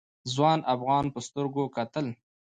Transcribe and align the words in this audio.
ځوان 0.33 0.59
افغان 0.73 1.05
په 1.13 1.19
سترګه 1.27 1.63
کتل. 1.75 2.07